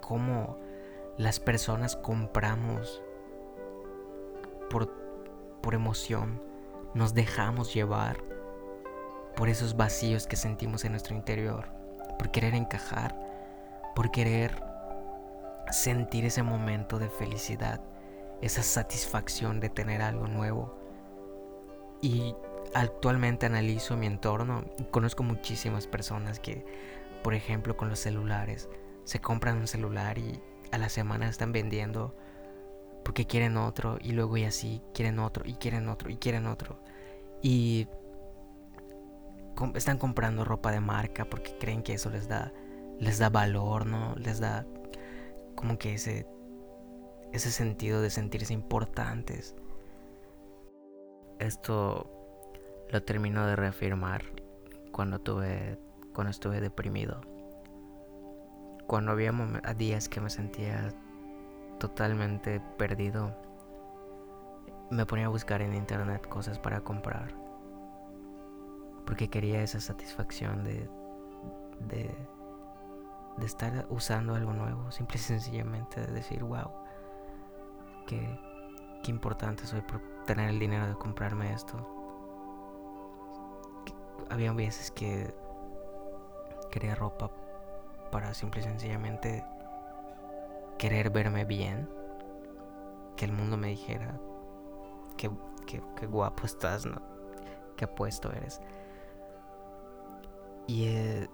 cómo 0.00 0.58
las 1.16 1.40
personas 1.40 1.96
compramos 1.96 3.02
por, 4.70 4.90
por 5.60 5.74
emoción, 5.74 6.42
nos 6.94 7.14
dejamos 7.14 7.74
llevar 7.74 8.18
por 9.36 9.48
esos 9.48 9.76
vacíos 9.76 10.26
que 10.26 10.36
sentimos 10.36 10.84
en 10.84 10.92
nuestro 10.92 11.14
interior, 11.14 11.68
por 12.18 12.30
querer 12.30 12.54
encajar, 12.54 13.16
por 13.94 14.10
querer 14.10 14.62
sentir 15.70 16.24
ese 16.24 16.42
momento 16.42 16.98
de 16.98 17.08
felicidad, 17.08 17.80
esa 18.40 18.62
satisfacción 18.62 19.60
de 19.60 19.68
tener 19.68 20.02
algo 20.02 20.26
nuevo. 20.26 20.74
Y 22.02 22.34
actualmente 22.74 23.46
analizo 23.46 23.96
mi 23.96 24.06
entorno 24.06 24.64
y 24.78 24.84
conozco 24.84 25.22
muchísimas 25.22 25.86
personas 25.86 26.38
que, 26.38 26.64
por 27.22 27.34
ejemplo, 27.34 27.76
con 27.76 27.88
los 27.88 27.98
celulares, 27.98 28.68
se 29.04 29.20
compran 29.20 29.56
un 29.56 29.66
celular 29.66 30.18
y 30.18 30.40
a 30.70 30.78
la 30.78 30.88
semana 30.88 31.28
están 31.28 31.52
vendiendo 31.52 32.14
porque 33.04 33.26
quieren 33.26 33.56
otro 33.56 33.98
y 34.00 34.12
luego 34.12 34.36
y 34.36 34.44
así 34.44 34.82
quieren 34.94 35.18
otro 35.18 35.44
y 35.46 35.54
quieren 35.54 35.88
otro 35.88 36.10
y 36.10 36.16
quieren 36.16 36.46
otro. 36.46 36.80
Y 37.42 37.88
están 39.74 39.98
comprando 39.98 40.44
ropa 40.44 40.70
de 40.70 40.80
marca 40.80 41.24
porque 41.24 41.56
creen 41.58 41.82
que 41.82 41.94
eso 41.94 42.10
les 42.10 42.28
da 42.28 42.52
les 42.98 43.18
da 43.18 43.30
valor, 43.30 43.86
¿no? 43.86 44.14
Les 44.16 44.40
da 44.40 44.66
como 45.54 45.78
que 45.78 45.94
ese 45.94 46.26
ese 47.32 47.50
sentido 47.50 48.02
de 48.02 48.10
sentirse 48.10 48.52
importantes. 48.52 49.54
Esto 51.38 52.19
lo 52.90 53.02
termino 53.02 53.46
de 53.46 53.56
reafirmar 53.56 54.22
cuando 54.92 55.20
tuve 55.20 55.78
cuando 56.12 56.30
estuve 56.30 56.60
deprimido. 56.60 57.20
Cuando 58.86 59.12
había 59.12 59.32
días 59.76 60.08
que 60.08 60.20
me 60.20 60.30
sentía 60.30 60.92
totalmente 61.78 62.60
perdido, 62.76 63.34
me 64.90 65.06
ponía 65.06 65.26
a 65.26 65.28
buscar 65.28 65.62
en 65.62 65.74
internet 65.74 66.26
cosas 66.28 66.58
para 66.58 66.80
comprar. 66.80 67.32
Porque 69.06 69.30
quería 69.30 69.62
esa 69.62 69.80
satisfacción 69.80 70.64
de, 70.64 70.90
de, 71.88 72.14
estar 73.44 73.86
usando 73.88 74.34
algo 74.34 74.52
nuevo. 74.52 74.90
Simple 74.90 75.16
y 75.16 75.20
sencillamente 75.20 76.00
de 76.00 76.12
decir, 76.12 76.42
wow, 76.42 76.70
qué, 78.06 78.38
qué 79.02 79.10
importante 79.10 79.66
soy 79.66 79.80
por 79.82 80.00
tener 80.26 80.50
el 80.50 80.58
dinero 80.58 80.88
de 80.88 80.94
comprarme 80.94 81.52
esto. 81.52 81.99
Había 84.30 84.52
veces 84.52 84.90
que 84.90 85.34
quería 86.70 86.94
ropa 86.94 87.30
para 88.10 88.32
simple 88.32 88.60
y 88.60 88.64
sencillamente 88.64 89.44
querer 90.78 91.10
verme 91.10 91.44
bien, 91.44 91.88
que 93.16 93.26
el 93.26 93.32
mundo 93.32 93.56
me 93.56 93.68
dijera 93.68 94.18
que, 95.16 96.06
guapo 96.06 96.46
estás, 96.46 96.86
¿no? 96.86 97.00
Que 97.76 97.84
apuesto 97.84 98.32
eres. 98.32 98.60
Y 100.66 100.86
eh, 100.86 101.28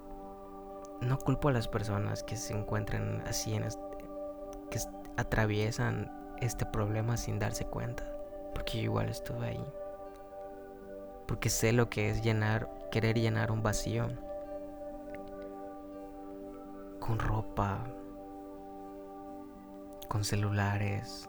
no 1.00 1.18
culpo 1.18 1.48
a 1.48 1.52
las 1.52 1.68
personas 1.68 2.22
que 2.22 2.36
se 2.36 2.54
encuentran 2.54 3.22
así, 3.26 3.54
en 3.54 3.64
que 4.70 4.80
atraviesan 5.16 6.10
este 6.40 6.66
problema 6.66 7.16
sin 7.16 7.38
darse 7.38 7.64
cuenta, 7.66 8.04
porque 8.54 8.78
yo 8.78 8.84
igual 8.84 9.08
estuve 9.08 9.46
ahí. 9.46 9.72
Porque 11.26 11.50
sé 11.50 11.72
lo 11.72 11.88
que 11.88 12.10
es 12.10 12.22
llenar, 12.22 12.68
querer 12.96 13.18
llenar 13.18 13.52
un 13.52 13.62
vacío 13.62 14.08
con 16.98 17.18
ropa, 17.18 17.84
con 20.08 20.24
celulares, 20.24 21.28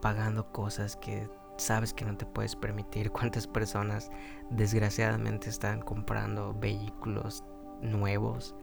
pagando 0.00 0.52
cosas 0.52 0.94
que 0.94 1.28
sabes 1.56 1.92
que 1.92 2.04
no 2.04 2.16
te 2.16 2.24
puedes 2.24 2.54
permitir. 2.54 3.10
¿Cuántas 3.10 3.48
personas 3.48 4.12
desgraciadamente 4.48 5.50
están 5.50 5.82
comprando 5.82 6.54
vehículos 6.54 7.42
nuevos 7.80 8.54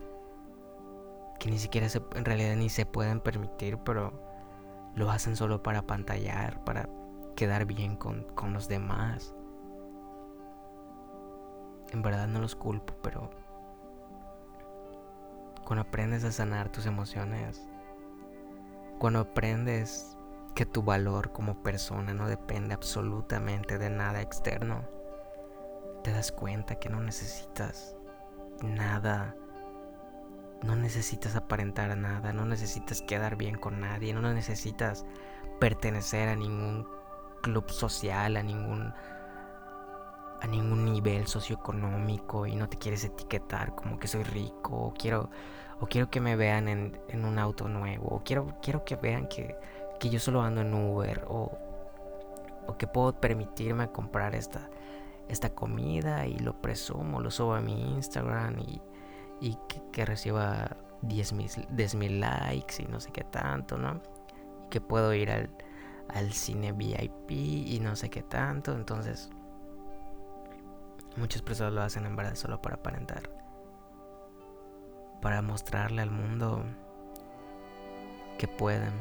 que 1.42 1.50
ni 1.50 1.58
siquiera 1.58 1.90
se, 1.90 2.02
en 2.16 2.24
realidad 2.24 2.56
ni 2.56 2.70
se 2.70 2.86
pueden 2.86 3.20
permitir, 3.20 3.78
pero 3.80 4.14
lo 4.96 5.12
hacen 5.12 5.36
solo 5.36 5.62
para 5.62 5.86
pantallar, 5.86 6.64
para 6.64 6.88
quedar 7.36 7.66
bien 7.66 7.98
con, 7.98 8.24
con 8.34 8.54
los 8.54 8.70
demás? 8.70 9.36
En 11.96 12.02
verdad 12.02 12.28
no 12.28 12.42
los 12.42 12.56
culpo, 12.56 12.94
pero 13.02 13.30
cuando 15.64 15.84
aprendes 15.84 16.26
a 16.26 16.32
sanar 16.34 16.70
tus 16.70 16.88
emociones, 16.88 17.70
cuando 19.00 19.20
aprendes 19.22 20.18
que 20.56 20.66
tu 20.66 20.84
valor 20.84 21.32
como 21.32 21.64
persona 21.64 22.14
no 22.14 22.28
depende 22.28 22.74
absolutamente 22.74 23.78
de 23.78 23.90
nada 23.90 24.22
externo, 24.22 24.84
te 26.04 26.12
das 26.12 26.34
cuenta 26.34 26.76
que 26.76 26.90
no 26.90 27.00
necesitas 27.00 27.96
nada, 28.62 29.34
no 30.64 30.76
necesitas 30.76 31.38
aparentar 31.38 31.96
nada, 31.96 32.34
no 32.34 32.44
necesitas 32.44 33.02
quedar 33.04 33.38
bien 33.38 33.56
con 33.56 33.80
nadie, 33.80 34.14
no 34.14 34.34
necesitas 34.34 35.06
pertenecer 35.62 36.28
a 36.28 36.36
ningún 36.36 36.86
club 37.42 37.72
social, 37.72 38.36
a 38.36 38.44
ningún 38.44 38.94
a 40.42 40.48
ningún 40.48 40.86
nivel 40.86 41.28
socioeconómico 41.28 42.46
y 42.46 42.56
no 42.56 42.70
te 42.70 42.78
quieres 42.78 43.04
etiquetar 43.04 43.76
como 43.76 43.98
que 43.98 44.08
soy 44.08 44.24
rico 44.24 44.76
o 44.76 44.94
quiero 44.94 45.30
o 45.80 45.88
quiero 45.88 46.10
que 46.10 46.22
me 46.22 46.36
vean 46.36 46.68
en, 46.68 47.26
un 47.26 47.40
auto 47.40 47.68
nuevo, 47.68 48.08
o 48.08 48.24
quiero, 48.24 48.58
quiero 48.62 48.86
que 48.86 48.96
vean 48.96 49.28
que, 49.28 49.56
yo 50.00 50.20
solo 50.20 50.42
ando 50.42 50.62
en 50.62 50.74
Uber, 50.74 51.26
o, 51.28 51.52
o 52.68 52.78
que 52.78 52.88
puedo 52.88 53.20
permitirme 53.20 53.92
comprar 53.92 54.36
esta, 54.36 54.70
esta 55.28 55.50
comida 55.50 56.28
y 56.28 56.38
lo 56.38 56.62
presumo, 56.62 57.20
lo 57.20 57.32
subo 57.32 57.56
a 57.56 57.62
mi 57.62 57.96
Instagram 57.96 58.60
y, 58.60 58.82
y 59.42 59.58
que, 59.92 60.06
reciba 60.06 60.78
10 61.02 61.34
mil 61.96 62.20
likes 62.20 62.82
y 62.82 62.86
no 62.86 63.00
sé 63.00 63.12
qué 63.12 63.24
tanto, 63.24 63.78
¿no? 63.78 64.02
Y 64.66 64.70
que 64.70 64.80
puedo 64.80 65.14
ir 65.14 65.32
al, 65.32 65.50
al 66.10 66.32
cine 66.34 66.72
VIP 66.72 67.32
y 67.32 67.80
no 67.82 67.96
sé 67.96 68.10
qué 68.10 68.22
tanto, 68.22 68.74
entonces 68.74 69.30
Muchas 71.18 71.42
personas 71.42 71.74
lo 71.74 71.82
hacen 71.82 72.06
en 72.06 72.16
verdad 72.16 72.36
solo 72.36 72.62
para 72.62 72.76
aparentar. 72.76 73.30
Para 75.22 75.42
mostrarle 75.42 76.02
al 76.02 76.12
mundo 76.12 76.64
que 78.38 78.48
pueden, 78.48 78.94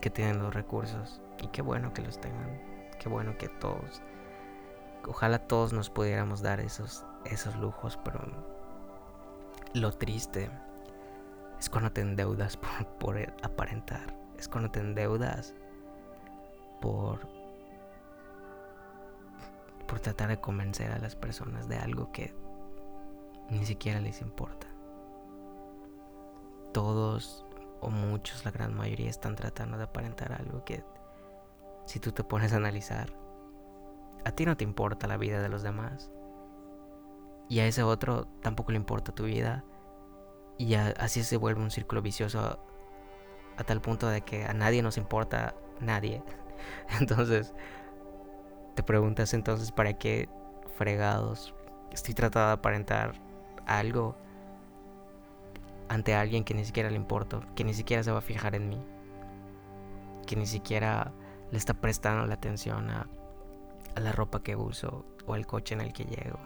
que 0.00 0.10
tienen 0.10 0.42
los 0.42 0.54
recursos. 0.54 1.22
Y 1.42 1.48
qué 1.48 1.62
bueno 1.62 1.94
que 1.94 2.02
los 2.02 2.20
tengan. 2.20 2.60
Qué 2.98 3.08
bueno 3.08 3.36
que 3.38 3.48
todos. 3.48 4.02
Ojalá 5.08 5.38
todos 5.38 5.72
nos 5.72 5.88
pudiéramos 5.88 6.42
dar 6.42 6.60
esos, 6.60 7.04
esos 7.24 7.56
lujos, 7.56 7.98
pero 8.04 8.20
lo 9.72 9.92
triste 9.92 10.50
es 11.58 11.70
cuando 11.70 11.92
te 11.92 12.02
endeudas 12.02 12.56
por, 12.58 12.86
por 12.98 13.18
aparentar. 13.42 14.14
Es 14.38 14.48
cuando 14.48 14.70
te 14.70 14.80
endeudas 14.80 15.54
por 16.80 17.35
por 19.86 20.00
tratar 20.00 20.28
de 20.28 20.40
convencer 20.40 20.92
a 20.92 20.98
las 20.98 21.16
personas 21.16 21.68
de 21.68 21.76
algo 21.76 22.12
que 22.12 22.34
ni 23.50 23.64
siquiera 23.64 24.00
les 24.00 24.20
importa. 24.20 24.66
Todos 26.72 27.44
o 27.80 27.90
muchos, 27.90 28.44
la 28.44 28.50
gran 28.50 28.74
mayoría, 28.74 29.08
están 29.08 29.36
tratando 29.36 29.78
de 29.78 29.84
aparentar 29.84 30.32
algo 30.32 30.64
que 30.64 30.84
si 31.84 32.00
tú 32.00 32.12
te 32.12 32.24
pones 32.24 32.52
a 32.52 32.56
analizar, 32.56 33.12
a 34.24 34.32
ti 34.32 34.44
no 34.44 34.56
te 34.56 34.64
importa 34.64 35.06
la 35.06 35.16
vida 35.16 35.40
de 35.40 35.48
los 35.48 35.62
demás. 35.62 36.10
Y 37.48 37.60
a 37.60 37.66
ese 37.66 37.84
otro 37.84 38.26
tampoco 38.42 38.72
le 38.72 38.78
importa 38.78 39.14
tu 39.14 39.24
vida. 39.24 39.64
Y 40.58 40.74
así 40.74 41.22
se 41.22 41.36
vuelve 41.36 41.62
un 41.62 41.70
círculo 41.70 42.02
vicioso 42.02 42.58
a 43.56 43.64
tal 43.64 43.80
punto 43.80 44.08
de 44.08 44.22
que 44.22 44.44
a 44.44 44.52
nadie 44.52 44.82
nos 44.82 44.98
importa 44.98 45.54
nadie. 45.80 46.24
Entonces, 47.00 47.54
te 48.76 48.82
preguntas 48.82 49.32
entonces 49.32 49.72
para 49.72 49.94
qué 49.94 50.28
fregados 50.76 51.54
estoy 51.90 52.12
tratando 52.12 52.48
de 52.48 52.52
aparentar 52.52 53.14
algo 53.66 54.14
ante 55.88 56.14
alguien 56.14 56.44
que 56.44 56.52
ni 56.52 56.64
siquiera 56.64 56.90
le 56.90 56.96
importo, 56.96 57.42
que 57.54 57.64
ni 57.64 57.72
siquiera 57.72 58.02
se 58.02 58.12
va 58.12 58.18
a 58.18 58.22
fijar 58.22 58.54
en 58.54 58.68
mí, 58.68 58.78
que 60.26 60.36
ni 60.36 60.46
siquiera 60.46 61.10
le 61.50 61.56
está 61.56 61.72
prestando 61.72 62.26
la 62.26 62.34
atención 62.34 62.90
a, 62.90 63.08
la 63.96 64.12
ropa 64.12 64.42
que 64.42 64.56
uso 64.56 65.06
o 65.26 65.32
al 65.32 65.46
coche 65.46 65.74
en 65.74 65.80
el 65.80 65.94
que 65.94 66.04
llego 66.04 66.38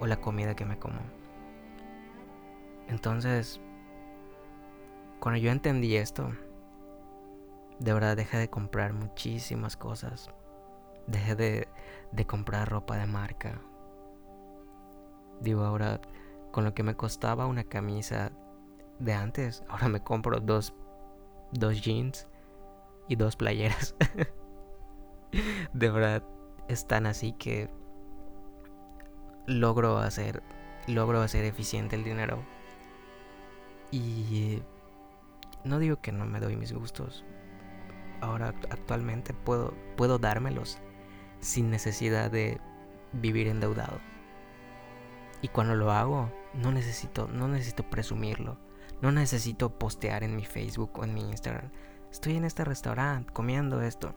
o 0.00 0.08
la 0.08 0.16
comida 0.16 0.56
que 0.56 0.64
me 0.64 0.76
como. 0.76 0.98
Entonces, 2.88 3.60
cuando 5.20 5.38
yo 5.38 5.52
entendí 5.52 5.94
esto, 5.94 6.32
de 7.78 7.92
verdad 7.92 8.16
dejé 8.16 8.38
de 8.38 8.50
comprar 8.50 8.92
muchísimas 8.92 9.76
cosas 9.76 10.28
Dejé 11.06 11.34
de, 11.34 12.26
comprar 12.26 12.68
ropa 12.68 12.96
de 12.96 13.06
marca. 13.06 13.60
Digo, 15.40 15.64
ahora 15.64 16.00
con 16.52 16.64
lo 16.64 16.74
que 16.74 16.82
me 16.82 16.94
costaba 16.94 17.46
una 17.46 17.64
camisa 17.64 18.32
de 18.98 19.14
antes, 19.14 19.64
ahora 19.68 19.88
me 19.88 20.00
compro 20.00 20.38
dos, 20.38 20.74
dos 21.50 21.82
jeans 21.82 22.28
y 23.08 23.16
dos 23.16 23.36
playeras. 23.36 23.96
de 25.72 25.90
verdad, 25.90 26.22
es 26.68 26.86
tan 26.86 27.06
así 27.06 27.32
que 27.32 27.68
logro 29.46 29.98
hacer, 29.98 30.42
logro 30.86 31.20
hacer 31.20 31.44
eficiente 31.44 31.96
el 31.96 32.04
dinero. 32.04 32.44
Y 33.90 34.62
no 35.64 35.78
digo 35.78 36.00
que 36.00 36.12
no 36.12 36.24
me 36.24 36.38
doy 36.38 36.56
mis 36.56 36.72
gustos. 36.72 37.24
Ahora 38.20 38.54
actualmente 38.70 39.34
puedo, 39.34 39.74
puedo 39.96 40.18
dármelos 40.18 40.78
sin 41.42 41.70
necesidad 41.70 42.30
de 42.30 42.58
vivir 43.12 43.48
endeudado. 43.48 44.00
Y 45.42 45.48
cuando 45.48 45.74
lo 45.74 45.90
hago, 45.92 46.32
no 46.54 46.72
necesito, 46.72 47.26
no 47.28 47.48
necesito 47.48 47.82
presumirlo. 47.90 48.56
No 49.02 49.10
necesito 49.10 49.76
postear 49.78 50.22
en 50.22 50.36
mi 50.36 50.44
Facebook 50.44 50.98
o 50.98 51.04
en 51.04 51.12
mi 51.12 51.28
Instagram. 51.28 51.70
Estoy 52.10 52.36
en 52.36 52.44
este 52.44 52.64
restaurante 52.64 53.32
comiendo 53.32 53.82
esto. 53.82 54.14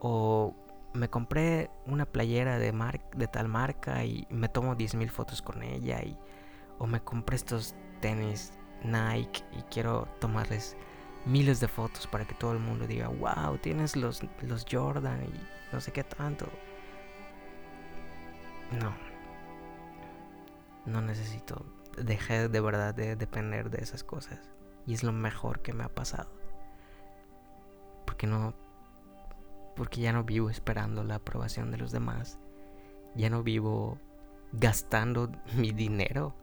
O 0.00 0.56
me 0.92 1.08
compré 1.08 1.70
una 1.86 2.04
playera 2.04 2.58
de, 2.58 2.74
de 3.14 3.28
tal 3.28 3.48
marca 3.48 4.04
y 4.04 4.26
me 4.28 4.48
tomo 4.48 4.76
10.000 4.76 5.08
fotos 5.08 5.40
con 5.40 5.62
ella. 5.62 6.02
Y, 6.02 6.18
o 6.78 6.86
me 6.86 7.00
compré 7.00 7.36
estos 7.36 7.76
tenis 8.00 8.52
Nike 8.82 9.44
y 9.52 9.62
quiero 9.70 10.08
tomarles 10.18 10.76
miles 11.26 11.60
de 11.60 11.68
fotos 11.68 12.06
para 12.06 12.24
que 12.26 12.34
todo 12.34 12.52
el 12.52 12.58
mundo 12.58 12.86
diga, 12.86 13.08
wow, 13.08 13.58
tienes 13.58 13.96
los, 13.96 14.22
los 14.42 14.66
Jordan 14.70 15.24
y 15.24 15.72
no 15.72 15.80
sé 15.80 15.92
qué 15.92 16.04
tanto. 16.04 16.46
No. 18.80 18.94
No 20.86 21.00
necesito. 21.00 21.64
Dejé 21.96 22.48
de 22.48 22.60
verdad 22.60 22.94
de 22.94 23.16
depender 23.16 23.70
de 23.70 23.82
esas 23.82 24.04
cosas. 24.04 24.50
Y 24.86 24.94
es 24.94 25.02
lo 25.02 25.12
mejor 25.12 25.60
que 25.60 25.72
me 25.72 25.84
ha 25.84 25.88
pasado. 25.88 26.30
Porque 28.06 28.26
no. 28.26 28.54
Porque 29.76 30.00
ya 30.00 30.12
no 30.12 30.24
vivo 30.24 30.50
esperando 30.50 31.04
la 31.04 31.16
aprobación 31.16 31.70
de 31.70 31.78
los 31.78 31.92
demás. 31.92 32.38
Ya 33.14 33.30
no 33.30 33.42
vivo 33.42 33.98
gastando 34.52 35.30
mi 35.54 35.72
dinero 35.72 36.34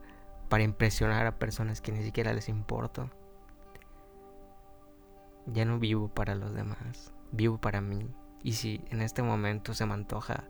para 0.50 0.64
impresionar 0.64 1.26
a 1.26 1.40
personas 1.40 1.82
que 1.82 1.92
ni 1.92 2.04
siquiera 2.04 2.34
les 2.34 2.50
importo. 2.50 3.10
Ya 5.48 5.66
no 5.66 5.80
vivo 5.80 6.10
para 6.10 6.36
los 6.36 6.54
demás, 6.54 7.14
vivo 7.32 7.58
para 7.58 7.82
mí. 7.82 8.10
Y 8.44 8.54
si 8.54 8.82
en 8.90 9.02
este 9.02 9.24
momento 9.24 9.74
se 9.74 9.86
me 9.86 9.94
antoja 9.94 10.44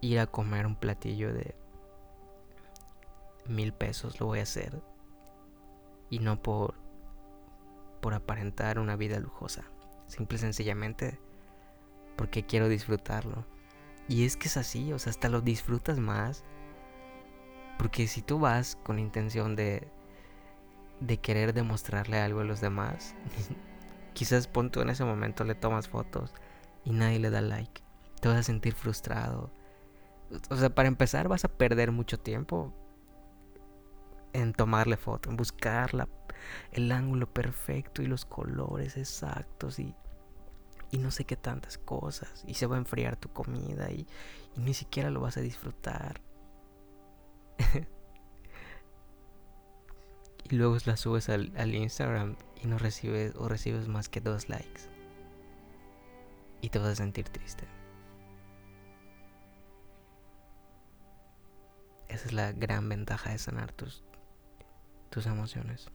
ir 0.00 0.18
a 0.18 0.26
comer 0.26 0.66
un 0.66 0.76
platillo 0.76 1.32
de 1.32 1.54
mil 3.46 3.72
pesos, 3.72 4.20
lo 4.20 4.26
voy 4.26 4.40
a 4.40 4.42
hacer. 4.42 4.80
Y 6.08 6.20
no 6.20 6.40
por, 6.40 6.74
por 8.00 8.14
aparentar 8.14 8.78
una 8.78 8.96
vida 8.96 9.18
lujosa. 9.18 9.64
Simple 10.06 10.36
y 10.36 10.40
sencillamente 10.40 11.18
porque 12.16 12.44
quiero 12.44 12.68
disfrutarlo. 12.68 13.44
Y 14.08 14.24
es 14.24 14.36
que 14.36 14.48
es 14.48 14.56
así, 14.56 14.92
o 14.92 14.98
sea, 14.98 15.10
hasta 15.10 15.28
lo 15.28 15.40
disfrutas 15.40 15.98
más. 15.98 16.44
Porque 17.78 18.06
si 18.06 18.22
tú 18.22 18.38
vas 18.38 18.76
con 18.84 18.98
intención 18.98 19.56
de 19.56 19.88
de 21.00 21.18
querer 21.18 21.52
demostrarle 21.52 22.18
algo 22.18 22.40
a 22.40 22.44
los 22.44 22.60
demás. 22.60 23.14
Quizás 24.14 24.48
punto 24.48 24.80
en 24.80 24.90
ese 24.90 25.04
momento 25.04 25.44
le 25.44 25.54
tomas 25.54 25.88
fotos 25.88 26.32
y 26.84 26.92
nadie 26.92 27.18
le 27.18 27.30
da 27.30 27.40
like. 27.40 27.82
Te 28.20 28.28
vas 28.28 28.38
a 28.38 28.42
sentir 28.42 28.74
frustrado. 28.74 29.50
O 30.50 30.56
sea, 30.56 30.70
para 30.70 30.88
empezar 30.88 31.28
vas 31.28 31.44
a 31.44 31.48
perder 31.48 31.92
mucho 31.92 32.18
tiempo 32.18 32.72
en 34.32 34.52
tomarle 34.52 34.96
foto, 34.96 35.30
en 35.30 35.36
buscar 35.36 35.90
el 36.72 36.92
ángulo 36.92 37.32
perfecto 37.32 38.02
y 38.02 38.06
los 38.06 38.24
colores 38.24 38.96
exactos 38.96 39.78
y, 39.78 39.94
y 40.90 40.98
no 40.98 41.10
sé 41.10 41.24
qué 41.24 41.36
tantas 41.36 41.78
cosas. 41.78 42.44
Y 42.46 42.54
se 42.54 42.66
va 42.66 42.76
a 42.76 42.78
enfriar 42.78 43.16
tu 43.16 43.28
comida 43.28 43.90
y, 43.90 44.06
y 44.56 44.60
ni 44.60 44.74
siquiera 44.74 45.10
lo 45.10 45.20
vas 45.20 45.36
a 45.36 45.40
disfrutar. 45.40 46.20
y 50.48 50.54
luego 50.54 50.76
la 50.84 50.96
subes 50.96 51.28
al, 51.28 51.74
Instagram 51.74 52.36
y 52.62 52.68
no 52.68 52.78
recibes 52.78 53.34
o 53.34 53.48
recibes 53.48 53.88
más 53.88 54.08
que 54.08 54.20
dos 54.20 54.48
likes. 54.48 54.82
Y 56.60 56.68
te 56.68 56.78
vas 56.78 56.88
a 56.88 56.94
sentir 56.94 57.28
triste. 57.28 57.66
Esa 62.08 62.26
es 62.26 62.32
la 62.32 62.52
gran 62.52 62.88
ventaja 62.88 63.30
de 63.30 63.38
sanar 63.38 63.72
tus, 63.72 64.04
tus 65.10 65.26
emociones. 65.26 65.88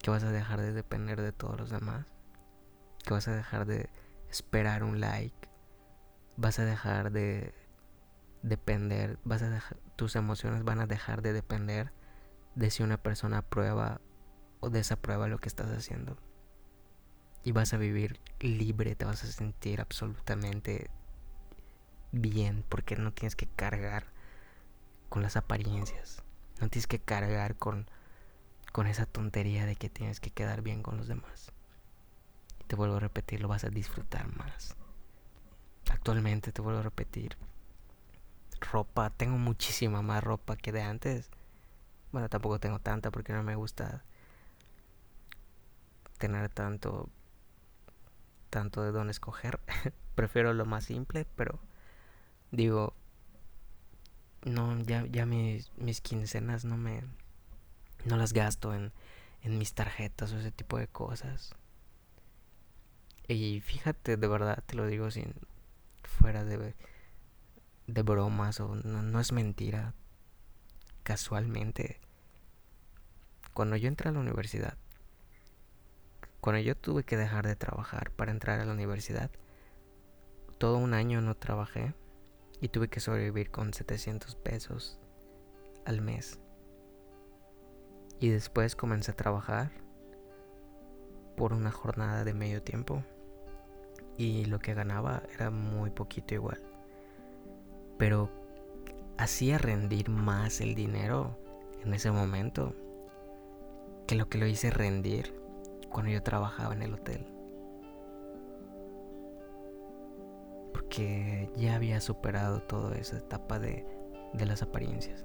Que 0.00 0.10
vas 0.10 0.22
a 0.22 0.30
dejar 0.30 0.60
de 0.60 0.72
depender 0.72 1.20
de 1.20 1.32
todos 1.32 1.58
los 1.58 1.70
demás. 1.70 2.06
Que 3.04 3.12
vas 3.12 3.26
a 3.26 3.34
dejar 3.34 3.66
de 3.66 3.90
esperar 4.30 4.84
un 4.84 5.00
like. 5.00 5.48
Vas 6.36 6.60
a 6.60 6.64
dejar 6.64 7.10
de 7.10 7.52
depender. 8.42 9.18
Vas 9.24 9.42
a 9.42 9.50
dejar, 9.50 9.78
tus 9.96 10.14
emociones 10.14 10.62
van 10.62 10.80
a 10.80 10.86
dejar 10.86 11.22
de 11.22 11.32
depender 11.32 11.92
de 12.54 12.70
si 12.70 12.82
una 12.82 12.98
persona 12.98 13.38
aprueba 13.38 14.00
o 14.60 14.70
desaprueba 14.70 15.28
lo 15.28 15.38
que 15.38 15.48
estás 15.48 15.70
haciendo. 15.70 16.16
Y 17.42 17.52
vas 17.52 17.74
a 17.74 17.76
vivir 17.76 18.20
libre, 18.40 18.94
te 18.94 19.04
vas 19.04 19.22
a 19.22 19.26
sentir 19.26 19.80
absolutamente 19.80 20.90
bien 22.12 22.64
porque 22.68 22.96
no 22.96 23.12
tienes 23.12 23.36
que 23.36 23.46
cargar 23.46 24.06
con 25.08 25.22
las 25.22 25.36
apariencias. 25.36 26.22
No 26.60 26.68
tienes 26.68 26.86
que 26.86 26.98
cargar 26.98 27.56
con, 27.56 27.86
con 28.72 28.86
esa 28.86 29.06
tontería 29.06 29.66
de 29.66 29.76
que 29.76 29.90
tienes 29.90 30.20
que 30.20 30.30
quedar 30.30 30.62
bien 30.62 30.82
con 30.82 30.96
los 30.96 31.08
demás. 31.08 31.52
Te 32.66 32.76
vuelvo 32.76 32.96
a 32.96 33.00
repetir, 33.00 33.40
lo 33.42 33.48
vas 33.48 33.64
a 33.64 33.70
disfrutar 33.70 34.34
más. 34.36 34.76
Actualmente 35.90 36.52
te 36.52 36.62
vuelvo 36.62 36.80
a 36.80 36.84
repetir. 36.84 37.36
Ropa, 38.60 39.10
tengo 39.10 39.36
muchísima 39.36 40.00
más 40.00 40.24
ropa 40.24 40.56
que 40.56 40.72
de 40.72 40.82
antes. 40.82 41.30
Bueno, 42.14 42.28
tampoco 42.28 42.60
tengo 42.60 42.78
tanta 42.78 43.10
porque 43.10 43.32
no 43.32 43.42
me 43.42 43.56
gusta 43.56 44.04
tener 46.18 46.48
tanto 46.48 47.08
tanto 48.50 48.82
de 48.84 48.92
dónde 48.92 49.10
escoger. 49.10 49.58
Prefiero 50.14 50.54
lo 50.54 50.64
más 50.64 50.84
simple, 50.84 51.26
pero 51.34 51.58
digo, 52.52 52.94
no, 54.44 54.80
ya, 54.82 55.04
ya 55.06 55.26
mis, 55.26 55.72
mis 55.76 56.00
quincenas 56.00 56.64
no 56.64 56.76
me, 56.76 57.02
no 58.04 58.16
las 58.16 58.32
gasto 58.32 58.72
en, 58.74 58.92
en 59.42 59.58
mis 59.58 59.74
tarjetas 59.74 60.32
o 60.32 60.38
ese 60.38 60.52
tipo 60.52 60.78
de 60.78 60.86
cosas. 60.86 61.52
Y 63.26 63.60
fíjate, 63.60 64.16
de 64.16 64.28
verdad, 64.28 64.62
te 64.64 64.76
lo 64.76 64.86
digo 64.86 65.10
sin 65.10 65.34
fuera 66.04 66.44
de, 66.44 66.76
de 67.88 68.02
bromas 68.02 68.60
o 68.60 68.76
no, 68.76 69.02
no 69.02 69.18
es 69.18 69.32
mentira. 69.32 69.94
Casualmente, 71.02 72.00
cuando 73.54 73.76
yo 73.76 73.88
entré 73.88 74.10
a 74.10 74.12
la 74.12 74.18
universidad, 74.18 74.76
cuando 76.40 76.60
yo 76.60 76.76
tuve 76.76 77.04
que 77.04 77.16
dejar 77.16 77.46
de 77.46 77.54
trabajar 77.54 78.10
para 78.10 78.32
entrar 78.32 78.60
a 78.60 78.64
la 78.64 78.72
universidad, 78.72 79.30
todo 80.58 80.76
un 80.76 80.92
año 80.92 81.20
no 81.20 81.36
trabajé 81.36 81.94
y 82.60 82.68
tuve 82.68 82.88
que 82.88 83.00
sobrevivir 83.00 83.50
con 83.50 83.72
700 83.72 84.34
pesos 84.34 84.98
al 85.86 86.00
mes. 86.00 86.40
Y 88.18 88.28
después 88.28 88.74
comencé 88.74 89.12
a 89.12 89.16
trabajar 89.16 89.70
por 91.36 91.52
una 91.52 91.70
jornada 91.70 92.24
de 92.24 92.34
medio 92.34 92.62
tiempo 92.62 93.04
y 94.16 94.44
lo 94.46 94.58
que 94.58 94.74
ganaba 94.74 95.22
era 95.32 95.50
muy 95.50 95.90
poquito 95.90 96.34
igual. 96.34 96.60
Pero 97.98 98.30
hacía 99.16 99.58
rendir 99.58 100.08
más 100.08 100.60
el 100.60 100.74
dinero 100.74 101.38
en 101.84 101.94
ese 101.94 102.10
momento 102.10 102.74
que 104.06 104.14
lo 104.14 104.28
que 104.28 104.38
lo 104.38 104.46
hice 104.46 104.70
rendir 104.70 105.34
cuando 105.90 106.10
yo 106.10 106.22
trabajaba 106.22 106.74
en 106.74 106.82
el 106.82 106.94
hotel. 106.94 107.26
Porque 110.72 111.50
ya 111.56 111.76
había 111.76 112.00
superado 112.00 112.60
toda 112.62 112.96
esa 112.96 113.18
etapa 113.18 113.58
de, 113.58 113.86
de 114.32 114.46
las 114.46 114.62
apariencias. 114.62 115.24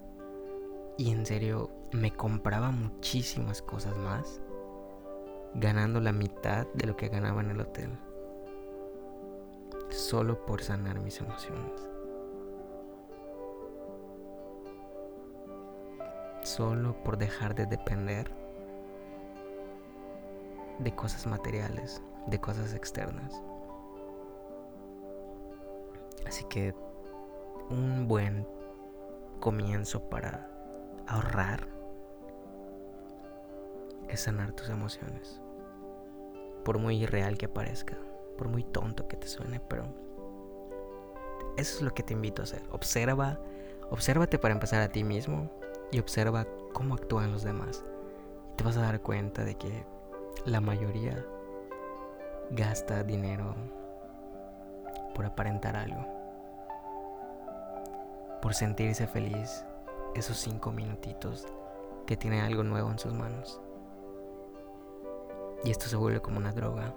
Y 0.97 1.11
en 1.11 1.25
serio, 1.25 1.71
me 1.91 2.11
compraba 2.11 2.71
muchísimas 2.71 3.61
cosas 3.61 3.95
más, 3.97 4.41
ganando 5.55 5.99
la 5.99 6.11
mitad 6.11 6.67
de 6.73 6.87
lo 6.87 6.95
que 6.95 7.07
ganaba 7.09 7.41
en 7.41 7.51
el 7.51 7.61
hotel 7.61 7.91
solo 9.89 10.45
por 10.45 10.61
sanar 10.61 10.99
mis 10.99 11.19
emociones. 11.19 11.87
Solo 16.43 16.95
por 17.03 17.17
dejar 17.17 17.53
de 17.55 17.65
depender 17.65 18.31
de 20.79 20.95
cosas 20.95 21.27
materiales, 21.27 22.01
de 22.27 22.39
cosas 22.39 22.73
externas. 22.73 23.41
Así 26.25 26.43
que 26.45 26.73
un 27.69 28.07
buen 28.07 28.47
comienzo 29.39 30.09
para 30.09 30.49
ahorrar 31.07 31.67
es 34.07 34.21
sanar 34.21 34.53
tus 34.53 34.69
emociones, 34.69 35.41
por 36.65 36.77
muy 36.77 37.03
irreal 37.03 37.37
que 37.37 37.47
parezca 37.47 37.97
por 38.39 38.47
muy 38.47 38.63
tonto 38.63 39.05
que 39.09 39.17
te 39.17 39.27
suene, 39.27 39.59
pero 39.59 39.83
eso 41.57 41.75
es 41.75 41.81
lo 41.81 41.93
que 41.93 42.03
te 42.03 42.13
invito 42.13 42.41
a 42.41 42.45
hacer. 42.45 42.63
Observa, 42.71 43.37
obsérvate 43.89 44.39
para 44.39 44.53
empezar 44.53 44.81
a 44.81 44.87
ti 44.87 45.03
mismo 45.03 45.51
y 45.91 45.99
observa 45.99 46.47
cómo 46.71 46.95
actúan 46.95 47.33
los 47.33 47.43
demás. 47.43 47.83
Y 48.53 48.55
te 48.55 48.63
vas 48.63 48.77
a 48.77 48.81
dar 48.81 49.01
cuenta 49.01 49.43
de 49.43 49.55
que 49.55 49.85
la 50.45 50.61
mayoría 50.61 51.25
gasta 52.51 53.03
dinero 53.03 53.55
por 55.13 55.25
aparentar 55.25 55.75
algo, 55.75 56.05
por 58.41 58.53
sentirse 58.53 59.07
feliz 59.07 59.65
esos 60.15 60.37
cinco 60.37 60.71
minutitos 60.71 61.47
que 62.07 62.17
tiene 62.17 62.41
algo 62.41 62.63
nuevo 62.63 62.89
en 62.89 62.99
sus 62.99 63.13
manos. 63.13 63.61
Y 65.63 65.71
esto 65.71 65.87
se 65.87 65.95
vuelve 65.95 66.21
como 66.21 66.37
una 66.37 66.53
droga 66.53 66.93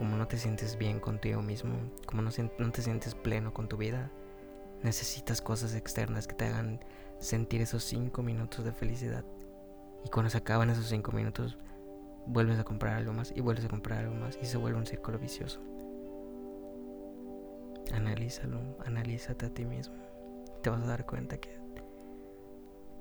como 0.00 0.16
no 0.16 0.26
te 0.26 0.38
sientes 0.38 0.78
bien 0.78 0.98
contigo 0.98 1.42
mismo, 1.42 1.74
como 2.06 2.22
no, 2.22 2.30
no 2.58 2.72
te 2.72 2.80
sientes 2.80 3.14
pleno 3.14 3.52
con 3.52 3.68
tu 3.68 3.76
vida, 3.76 4.10
necesitas 4.82 5.42
cosas 5.42 5.74
externas 5.74 6.26
que 6.26 6.34
te 6.34 6.46
hagan 6.46 6.80
sentir 7.18 7.60
esos 7.60 7.84
cinco 7.84 8.22
minutos 8.22 8.64
de 8.64 8.72
felicidad. 8.72 9.26
Y 10.04 10.08
cuando 10.08 10.30
se 10.30 10.38
acaban 10.38 10.70
esos 10.70 10.86
cinco 10.86 11.12
minutos, 11.12 11.58
vuelves 12.26 12.58
a 12.58 12.64
comprar 12.64 12.96
algo 12.96 13.12
más 13.12 13.32
y 13.34 13.40
vuelves 13.40 13.64
a 13.64 13.68
comprar 13.68 14.00
algo 14.00 14.14
más 14.14 14.38
y 14.40 14.46
se 14.46 14.56
vuelve 14.56 14.78
un 14.78 14.86
círculo 14.86 15.18
vicioso. 15.18 15.60
Analízalo, 17.92 18.60
analízate 18.84 19.46
a 19.46 19.54
ti 19.54 19.64
mismo. 19.64 19.96
Te 20.62 20.70
vas 20.70 20.82
a 20.82 20.86
dar 20.86 21.06
cuenta 21.06 21.38
que, 21.38 21.58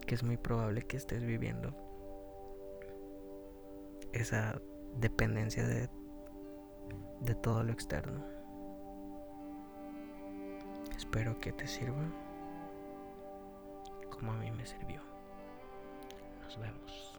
que 0.06 0.16
es 0.16 0.24
muy 0.24 0.38
probable 0.38 0.84
que 0.84 0.98
estés 0.98 1.24
viviendo 1.24 1.76
esa 4.12 4.60
dependencia 4.98 5.68
de 5.68 5.90
de 7.22 7.36
todo 7.36 7.64
lo 7.64 7.72
externo. 7.72 8.24
Espero 10.96 11.40
que 11.40 11.52
te 11.52 11.68
sirva 11.68 12.04
como 14.10 14.32
a 14.32 14.36
mí 14.36 14.52
me 14.52 14.66
sirvió. 14.66 15.09
Nos 16.50 16.58
vemos. 16.58 17.19